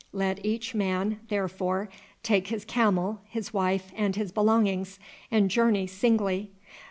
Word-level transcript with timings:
Let 0.13 0.43
each 0.43 0.73
man, 0.73 1.19
therefore, 1.29 1.87
take 2.23 2.47
his 2.47 2.65
camel, 2.65 3.21
his 3.25 3.53
wife, 3.53 3.91
and 3.95 4.15
his 4.15 4.31
belongings, 4.31 4.97
and 5.29 5.47
journey 5.47 5.85
singly. 5.85 6.49